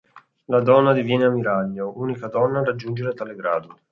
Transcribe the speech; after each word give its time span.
La 0.47 0.61
donna 0.61 0.93
diviene 0.93 1.25
ammiraglio, 1.25 1.95
unica 1.99 2.25
donna 2.27 2.57
a 2.57 2.63
raggiungere 2.63 3.13
tale 3.13 3.35
grado. 3.35 3.77